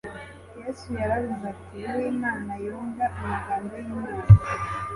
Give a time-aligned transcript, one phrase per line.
[0.61, 4.23] Yesu yaravuze ati:«Uw'Imana yumva amagambo y'Imana.